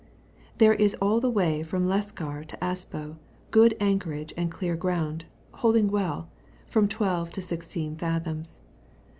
[0.57, 3.17] There is all the way from Leskar to Aspo
[3.51, 6.27] good anchorage and dear ground, holding well,
[6.65, 8.57] with from 12 to 16 fathoms.